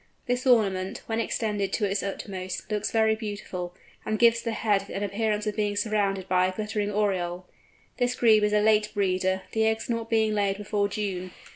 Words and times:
This 0.25 0.47
ornament, 0.47 1.03
when 1.05 1.19
extended 1.19 1.71
to 1.73 1.85
its 1.87 2.01
utmost, 2.01 2.71
looks 2.71 2.89
very 2.89 3.13
beautiful, 3.13 3.75
and 4.03 4.17
gives 4.17 4.41
the 4.41 4.51
head 4.53 4.89
an 4.89 5.03
appearance 5.03 5.45
of 5.45 5.55
being 5.55 5.75
surrounded 5.75 6.27
by 6.27 6.47
a 6.47 6.51
glittering 6.51 6.89
aureole. 6.89 7.45
This 7.97 8.15
Grebe 8.15 8.43
is 8.45 8.51
a 8.53 8.61
late 8.61 8.89
breeder, 8.95 9.43
the 9.51 9.67
eggs 9.67 9.91
not 9.91 10.09
being 10.09 10.33
laid 10.33 10.57
before 10.57 10.87
June. 10.89 11.29